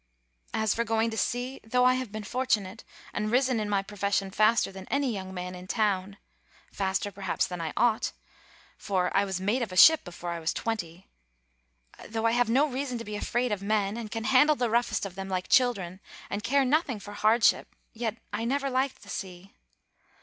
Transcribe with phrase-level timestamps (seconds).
[0.51, 4.31] "As for going to sea, though I have been fortunate, and risen in my profession
[4.31, 6.17] faster than any young man in town,
[6.71, 8.11] faster, perhaps, than I ought,
[8.79, 11.07] for I was mate of a ship before I was twenty,
[12.09, 15.05] though I have no reason to be afraid of men, and can handle the roughest
[15.05, 15.99] of them like children,
[16.31, 19.53] and care nothing for hardship, yet I never liked the sea.